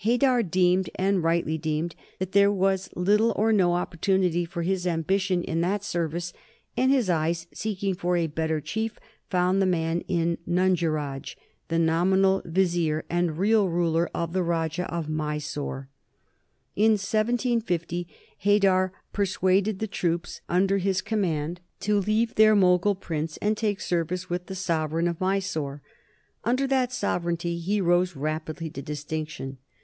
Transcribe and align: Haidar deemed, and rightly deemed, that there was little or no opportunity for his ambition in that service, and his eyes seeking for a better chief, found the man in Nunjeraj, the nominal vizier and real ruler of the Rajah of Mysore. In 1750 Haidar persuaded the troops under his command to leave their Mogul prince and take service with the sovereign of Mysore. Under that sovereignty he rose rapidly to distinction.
Haidar 0.03 0.41
deemed, 0.41 0.89
and 0.95 1.21
rightly 1.21 1.59
deemed, 1.59 1.95
that 2.17 2.31
there 2.31 2.51
was 2.51 2.89
little 2.95 3.33
or 3.35 3.53
no 3.53 3.73
opportunity 3.75 4.45
for 4.45 4.63
his 4.63 4.87
ambition 4.87 5.43
in 5.43 5.61
that 5.61 5.83
service, 5.83 6.33
and 6.75 6.89
his 6.91 7.07
eyes 7.07 7.45
seeking 7.53 7.93
for 7.93 8.17
a 8.17 8.25
better 8.25 8.59
chief, 8.59 8.97
found 9.29 9.61
the 9.61 9.67
man 9.67 10.01
in 10.07 10.39
Nunjeraj, 10.49 11.35
the 11.67 11.77
nominal 11.77 12.41
vizier 12.45 13.05
and 13.11 13.37
real 13.37 13.69
ruler 13.69 14.09
of 14.11 14.33
the 14.33 14.41
Rajah 14.41 14.91
of 14.91 15.07
Mysore. 15.07 15.87
In 16.75 16.93
1750 16.93 18.07
Haidar 18.39 18.91
persuaded 19.13 19.77
the 19.77 19.85
troops 19.85 20.41
under 20.49 20.79
his 20.79 21.03
command 21.03 21.59
to 21.81 21.99
leave 21.99 22.33
their 22.33 22.55
Mogul 22.55 22.95
prince 22.95 23.37
and 23.37 23.55
take 23.55 23.79
service 23.79 24.31
with 24.31 24.47
the 24.47 24.55
sovereign 24.55 25.07
of 25.07 25.21
Mysore. 25.21 25.83
Under 26.43 26.65
that 26.65 26.91
sovereignty 26.91 27.59
he 27.59 27.79
rose 27.79 28.15
rapidly 28.15 28.67
to 28.71 28.81
distinction. 28.81 29.59